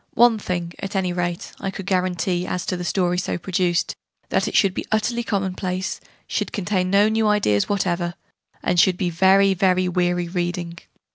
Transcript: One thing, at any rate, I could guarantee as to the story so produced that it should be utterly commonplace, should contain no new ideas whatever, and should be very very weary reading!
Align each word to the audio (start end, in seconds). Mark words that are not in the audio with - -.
One 0.15 0.39
thing, 0.39 0.73
at 0.79 0.95
any 0.95 1.13
rate, 1.13 1.51
I 1.59 1.69
could 1.69 1.85
guarantee 1.85 2.47
as 2.47 2.65
to 2.65 2.75
the 2.75 2.83
story 2.83 3.19
so 3.19 3.37
produced 3.37 3.95
that 4.29 4.47
it 4.47 4.55
should 4.55 4.73
be 4.73 4.83
utterly 4.91 5.21
commonplace, 5.23 5.99
should 6.25 6.51
contain 6.51 6.89
no 6.89 7.07
new 7.07 7.27
ideas 7.27 7.69
whatever, 7.69 8.15
and 8.63 8.79
should 8.79 8.97
be 8.97 9.11
very 9.11 9.53
very 9.53 9.87
weary 9.87 10.27
reading! 10.27 10.79